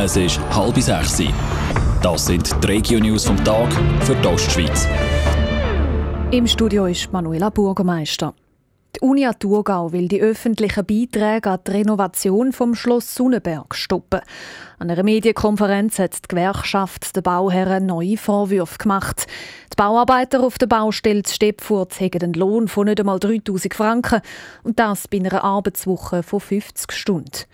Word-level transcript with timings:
Es 0.00 0.16
ist 0.16 0.38
halb 0.54 0.78
sechs. 0.78 1.20
Das 2.00 2.26
sind 2.26 2.62
die 2.62 2.66
Regio-News 2.68 3.24
vom 3.24 3.44
Tag 3.44 3.68
für 4.02 4.14
die 4.14 4.28
Ostschweiz. 4.28 4.86
Im 6.30 6.46
Studio 6.46 6.86
ist 6.86 7.12
Manuela 7.12 7.50
Bürgermeister. 7.50 8.32
Die 8.94 9.00
Uni 9.00 9.28
Thurgau 9.40 9.90
will 9.90 10.06
die 10.06 10.20
öffentlichen 10.20 10.86
Beiträge 10.86 11.50
an 11.50 11.58
die 11.66 11.72
Renovation 11.72 12.52
vom 12.52 12.76
Schloss 12.76 13.12
Sonnenberg 13.12 13.74
stoppen. 13.74 14.20
An 14.78 14.88
einer 14.88 15.02
Medienkonferenz 15.02 15.98
hat 15.98 16.14
die 16.14 16.28
Gewerkschaft 16.28 17.16
den 17.16 17.24
Bauherren 17.24 17.86
neue 17.86 18.16
Vorwürfe 18.16 18.78
gemacht. 18.78 19.26
Die 19.72 19.76
Bauarbeiter 19.76 20.44
auf 20.44 20.58
der 20.58 20.68
Baustelle 20.68 21.24
Stepfurt 21.26 22.00
haben 22.00 22.22
einen 22.22 22.34
Lohn 22.34 22.68
von 22.68 22.86
nicht 22.86 23.00
einmal 23.00 23.18
3000 23.18 23.74
Franken 23.74 24.20
und 24.62 24.78
das 24.78 25.08
bei 25.08 25.18
einer 25.18 25.42
Arbeitswoche 25.42 26.22
von 26.22 26.38
50 26.38 26.92
Stunden. 26.92 27.46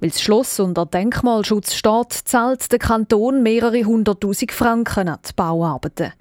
Weil 0.00 0.10
das 0.10 0.20
Schloss 0.20 0.60
unter 0.60 0.86
Denkmalschutz 0.86 1.74
steht, 1.74 2.12
zahlt 2.12 2.70
der 2.70 2.78
Kanton 2.78 3.42
mehrere 3.42 3.82
hunderttausend 3.82 4.52
Franken 4.52 5.08
an 5.08 5.18
die 5.28 5.32
Bauarbeiten. 5.34 6.12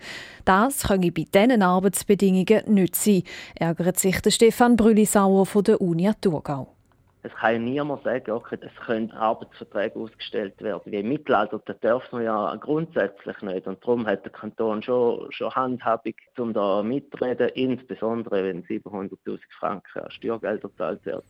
Das 0.45 0.87
könne 0.87 1.11
bei 1.11 1.25
diesen 1.31 1.61
Arbeitsbedingungen 1.61 2.73
nicht 2.73 2.95
sein, 2.95 3.21
ärgert 3.53 3.99
sich 3.99 4.19
der 4.21 4.31
Stefan 4.31 4.77
Brüllisauer 4.77 5.45
von 5.45 5.63
der 5.63 5.79
Uni 5.79 6.09
Thurgau. 6.19 6.73
Es 7.21 7.31
kann 7.35 7.53
ja 7.53 7.59
niemand 7.59 8.03
sagen, 8.03 8.31
okay, 8.31 8.57
es 8.61 8.85
können 8.85 9.11
Arbeitsverträge 9.11 9.99
ausgestellt 9.99 10.59
werden. 10.61 10.81
Wie 10.85 10.95
im 10.95 11.09
Mittelalter, 11.09 11.61
das 11.65 11.79
darf 11.81 12.11
man 12.11 12.23
ja 12.23 12.55
grundsätzlich 12.55 13.39
nicht. 13.41 13.67
Und 13.67 13.83
darum 13.83 14.07
hat 14.07 14.23
der 14.23 14.31
Kanton 14.31 14.81
schon, 14.81 15.31
schon 15.31 15.53
Handhabung, 15.53 16.13
um 16.39 16.53
da 16.53 16.81
mitreden, 16.81 17.49
insbesondere 17.49 18.43
wenn 18.43 18.63
700'000 18.63 19.39
Franken 19.59 19.99
an 19.99 20.09
Steuergelder 20.09 20.69
gezahlt 20.69 21.05
werden. 21.05 21.23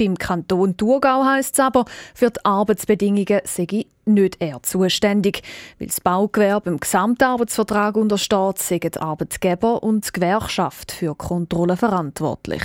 Beim 0.00 0.16
Kanton 0.16 0.78
Thurgau 0.78 1.26
heisst 1.26 1.56
es 1.56 1.60
aber, 1.60 1.84
für 2.14 2.30
die 2.30 2.42
Arbeitsbedingungen 2.42 3.42
sei 3.44 3.84
nicht 4.06 4.36
er 4.40 4.62
zuständig. 4.62 5.42
Weil 5.78 5.88
das 5.88 6.00
Baugewerbe 6.00 6.70
im 6.70 6.80
Gesamtarbeitsvertrag 6.80 7.96
untersteht, 7.96 8.56
sind 8.56 9.02
Arbeitgeber 9.02 9.82
und 9.82 10.06
die 10.06 10.12
Gewerkschaft 10.12 10.92
für 10.92 11.14
Kontrolle 11.14 11.76
verantwortlich. 11.76 12.62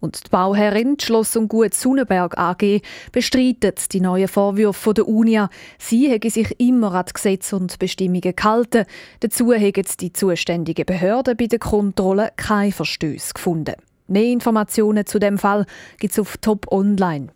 Und 0.00 0.24
die 0.24 0.30
Bauherrin 0.30 0.96
Schloss 0.98 1.36
und 1.36 1.48
Gut 1.48 1.74
Sonnenberg 1.74 2.38
AG 2.38 2.80
bestreitet 3.12 3.92
die 3.92 4.00
neuen 4.00 4.26
Vorwürfe 4.26 4.94
der 4.94 5.06
UNIA. 5.06 5.50
Sie 5.78 6.08
hätte 6.08 6.30
sich 6.30 6.58
immer 6.58 6.94
an 6.94 7.04
die 7.06 7.12
Gesetze 7.12 7.54
und 7.54 7.78
Bestimmungen 7.78 8.34
gehalten. 8.34 8.86
Dazu 9.20 9.52
hätten 9.52 9.84
die 10.00 10.14
zuständigen 10.14 10.86
Behörden 10.86 11.36
bei 11.36 11.48
der 11.48 11.58
Kontrolle 11.58 12.32
keine 12.38 12.72
Verstöße 12.72 13.34
gefunden. 13.34 13.74
Mehr 14.06 14.24
Informationen 14.24 15.06
zu 15.06 15.18
dem 15.18 15.38
Fall 15.38 15.66
gibt 15.98 16.12
es 16.12 16.18
auf 16.18 16.36
toponline.ch. 16.38 17.28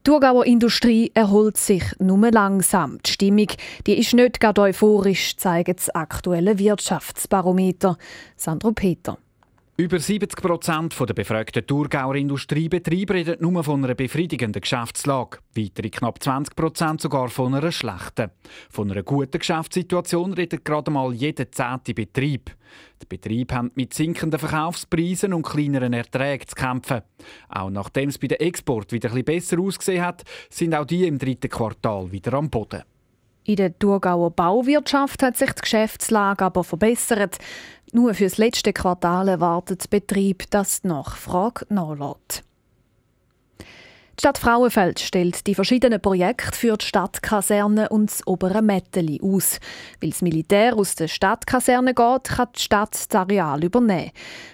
Die 0.00 0.04
Thurgauer 0.04 0.46
Industrie 0.46 1.10
erholt 1.12 1.58
sich 1.58 1.84
nur 1.98 2.30
langsam. 2.30 2.98
Die 3.04 3.10
Stimmung 3.10 3.48
die 3.86 3.98
ist 3.98 4.14
nicht 4.14 4.40
gerade 4.40 4.62
euphorisch, 4.62 5.36
zeigt 5.36 5.78
das 5.78 5.90
aktuelle 5.90 6.58
Wirtschaftsbarometer. 6.58 7.98
Sandro 8.34 8.72
Peter. 8.72 9.18
Über 9.80 9.98
70 9.98 10.42
Prozent 10.42 10.94
der 11.00 11.14
befragten 11.14 11.66
Thurgauer 11.66 12.14
Industriebetriebe 12.14 13.14
reden 13.14 13.36
nur 13.40 13.64
von 13.64 13.82
einer 13.82 13.94
befriedigenden 13.94 14.60
Geschäftslage. 14.60 15.38
Weitere 15.56 15.88
knapp 15.88 16.22
20 16.22 16.54
Prozent 16.54 17.00
sogar 17.00 17.30
von 17.30 17.54
einer 17.54 17.72
schlechten. 17.72 18.30
Von 18.68 18.90
einer 18.90 19.02
guten 19.02 19.38
Geschäftssituation 19.38 20.34
redet 20.34 20.66
gerade 20.66 20.90
mal 20.90 21.14
jeder 21.14 21.50
zehnte 21.50 21.94
Betrieb. 21.94 22.54
Die 23.00 23.06
Betriebe 23.06 23.54
haben 23.54 23.70
mit 23.74 23.94
sinkenden 23.94 24.38
Verkaufspreisen 24.38 25.32
und 25.32 25.46
kleineren 25.46 25.94
Erträgen 25.94 26.46
zu 26.46 26.56
kämpfen. 26.56 27.00
Auch 27.48 27.70
nachdem 27.70 28.10
es 28.10 28.18
bei 28.18 28.26
den 28.26 28.40
Export 28.40 28.92
wieder 28.92 29.08
etwas 29.08 29.24
besser 29.24 29.60
ausgesehen 29.60 30.04
hat, 30.04 30.24
sind 30.50 30.74
auch 30.74 30.84
die 30.84 31.06
im 31.06 31.16
dritten 31.16 31.48
Quartal 31.48 32.12
wieder 32.12 32.34
am 32.34 32.50
Boden. 32.50 32.82
In 33.50 33.56
der 33.56 33.76
Thurgauer 33.76 34.30
Bauwirtschaft 34.30 35.24
hat 35.24 35.36
sich 35.36 35.50
die 35.50 35.62
Geschäftslage 35.62 36.44
aber 36.44 36.62
verbessert. 36.62 37.38
Nur 37.92 38.14
für 38.14 38.22
das 38.22 38.38
letzte 38.38 38.72
Quartal 38.72 39.26
erwartet 39.26 39.82
der 39.82 39.98
Betrieb, 39.98 40.48
dass 40.50 40.82
die 40.82 40.86
Nachfrage 40.86 41.66
nachlässt. 41.68 42.44
Die 44.20 44.22
Stadt 44.26 44.36
Frauenfeld 44.36 45.00
stellt 45.00 45.46
die 45.46 45.54
verschiedenen 45.54 45.98
Projekte 45.98 46.54
für 46.54 46.76
die 46.76 46.84
Stadtkaserne 46.84 47.88
und 47.88 48.10
das 48.10 48.26
obere 48.26 48.60
Metteli 48.60 49.18
aus. 49.22 49.58
Weil 49.98 50.10
das 50.10 50.20
Militär 50.20 50.76
aus 50.76 50.94
der 50.94 51.08
Stadtkaserne 51.08 51.94
geht, 51.94 52.24
kann 52.24 52.48
die 52.54 52.60
Stadt 52.60 52.90
das 52.92 53.18
Areal 53.18 53.64
übernehmen. 53.64 54.10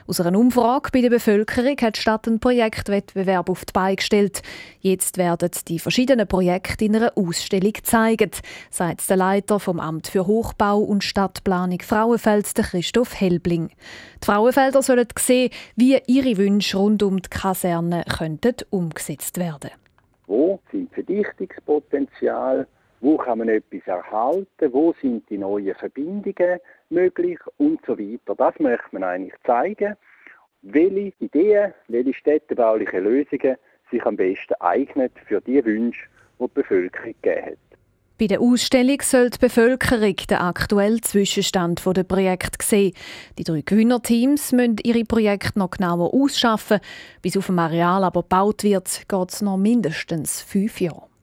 Aus 0.07 0.21
einer 0.21 0.39
Umfrage 0.39 0.91
bei 0.93 1.01
der 1.01 1.11
Bevölkerung 1.11 1.77
hat 1.81 1.97
die 1.97 2.01
Stadt 2.01 2.29
einen 2.29 2.39
Projektwettbewerb 2.39 3.51
auf 3.51 3.65
die 3.65 3.73
Beine 3.73 3.97
gestellt. 3.97 4.43
Jetzt 4.83 5.19
werden 5.19 5.51
die 5.67 5.81
verschiedenen 5.81 6.29
Projekte 6.29 6.85
in 6.85 6.95
einer 6.95 7.11
Ausstellung 7.17 7.73
gezeigt, 7.73 8.43
sagt 8.71 9.11
der 9.11 9.17
Leiter 9.17 9.59
vom 9.59 9.81
Amt 9.81 10.07
für 10.07 10.29
Hochbau 10.29 10.79
und 10.79 11.03
Stadtplanung 11.03 11.81
Frauenfeld, 11.81 12.55
Christoph 12.55 13.19
Helbling. 13.19 13.71
Die 14.23 14.27
Frauenfelder 14.27 14.81
sollen 14.83 15.09
sehen, 15.19 15.51
wie 15.75 15.99
ihre 16.07 16.37
Wünsche 16.37 16.77
rund 16.77 17.03
um 17.03 17.21
die 17.21 17.29
Kaserne 17.29 18.05
könnten 18.09 18.55
umgesetzt 18.71 19.39
werden 19.39 19.56
wo 20.27 20.61
sind 20.71 20.93
Verdichtungspotenzial? 20.93 22.67
Wo 23.01 23.17
kann 23.17 23.39
man 23.39 23.49
etwas 23.49 23.87
erhalten? 23.87 24.73
Wo 24.73 24.93
sind 25.01 25.29
die 25.31 25.39
neuen 25.39 25.75
Verbindungen 25.75 26.59
möglich? 26.89 27.39
Und 27.59 27.81
so 27.87 27.99
weiter. 27.99 28.35
Das 28.35 28.59
möchte 28.59 28.89
man 28.93 29.05
eigentlich 29.05 29.35
zeigen, 29.45 29.97
welche 30.63 31.13
Ideen, 31.21 31.75
welche 31.89 32.15
städtebauliche 32.15 32.99
Lösungen 32.99 33.57
sich 33.91 34.05
am 34.05 34.17
besten 34.17 34.55
eignen 34.61 35.11
für 35.27 35.41
die 35.41 35.65
Wünsche, 35.65 36.07
die 36.39 36.45
die 36.45 36.51
Bevölkerung 36.55 37.15
gegeben 37.23 37.47
hat. 37.47 37.66
Bei 38.19 38.29
der 38.29 38.41
Ausstellung 38.41 39.03
soll 39.03 39.29
die 39.29 39.39
Bevölkerung 39.39 40.17
den 40.17 40.39
aktuellen 40.39 41.03
Zwischenstand 41.03 41.83
der 41.85 42.03
Projekt 42.03 42.63
sehen. 42.63 42.95
Die 43.37 43.45
drei 43.45 43.61
Gewinnerteams 43.61 44.53
müssen 44.53 44.79
ihre 44.83 45.05
Projekte 45.05 45.59
noch 45.59 45.73
genauer 45.73 46.15
ausschaffen. 46.15 46.81
Bis 47.21 47.37
auf 47.37 47.47
dem 47.47 47.59
Areal 47.59 48.05
aber 48.05 48.23
gebaut 48.23 48.63
wird, 48.63 49.07
geht 49.07 49.33
es 49.33 49.43
noch 49.43 49.59
mindestens 49.59 50.41
fünf 50.41 50.81
Jahre. 50.81 51.16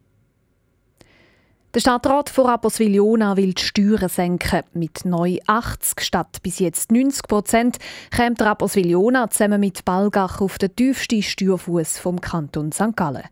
Der 1.74 1.80
Stadtrat 1.80 2.30
von 2.30 2.46
Rapperswil-Jona 2.46 3.36
will 3.36 3.56
die 3.56 3.64
Steuern 3.64 4.08
senken. 4.08 4.62
Mit 4.74 5.06
neu 5.06 5.40
80 5.48 6.02
statt 6.02 6.38
bis 6.44 6.60
jetzt 6.60 6.92
90 6.92 7.28
Prozent 7.28 7.78
kommt 8.16 8.44
Rapperswil-Jona 8.44 9.32
zusammen 9.32 9.60
mit 9.60 9.84
Balgach 9.84 10.40
auf 10.40 10.60
den 10.60 10.76
tiefsten 10.76 11.24
Steuerfuß 11.24 11.98
vom 11.98 12.22
Kanton 12.22 12.72
St. 12.72 12.96
Gallen. 12.96 13.24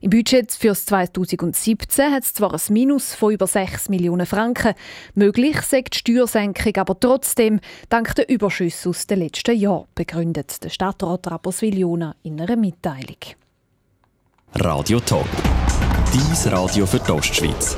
Im 0.00 0.10
Budget 0.10 0.50
für 0.50 0.74
2017 0.74 2.12
hat 2.12 2.24
es 2.24 2.34
zwar 2.34 2.52
ein 2.52 2.60
Minus 2.70 3.14
von 3.14 3.32
über 3.32 3.46
6 3.46 3.88
Millionen 3.88 4.26
Franken. 4.26 4.74
Möglich 5.14 5.62
sagt 5.62 5.94
die 5.94 5.98
Steuersenkung 5.98 6.76
aber 6.78 6.98
trotzdem 6.98 7.60
dank 7.88 8.16
der 8.16 8.28
Überschüsse 8.28 8.88
aus 8.88 9.06
den 9.06 9.20
letzten 9.20 9.56
Jahren, 9.56 9.86
begründet 9.94 10.64
der 10.64 10.70
Stadtrat 10.70 11.30
Rapperswil-Jona 11.30 12.16
in 12.24 12.40
einer 12.40 12.56
Mitteilung. 12.56 13.20
Radio 14.54 14.98
Top. 14.98 15.28
Dies 16.16 16.50
Radio 16.50 16.86
für 16.86 16.98
die 16.98 17.10
Ostschweiz. 17.10 17.76